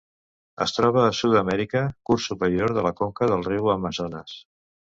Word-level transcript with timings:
Es 0.63 0.71
troba 0.77 1.03
a 1.07 1.11
Sud-amèrica: 1.17 1.83
curs 2.11 2.27
superior 2.31 2.75
de 2.81 2.87
la 2.89 2.95
conca 3.03 3.31
del 3.35 3.47
riu 3.51 3.73
Amazones. 3.77 4.39